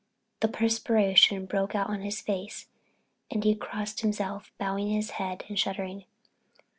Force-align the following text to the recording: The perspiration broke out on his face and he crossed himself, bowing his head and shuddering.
The 0.39 0.47
perspiration 0.47 1.45
broke 1.45 1.75
out 1.75 1.87
on 1.91 2.01
his 2.01 2.21
face 2.21 2.65
and 3.29 3.43
he 3.43 3.53
crossed 3.53 4.01
himself, 4.01 4.51
bowing 4.57 4.89
his 4.89 5.11
head 5.21 5.45
and 5.47 5.59
shuddering. 5.59 6.05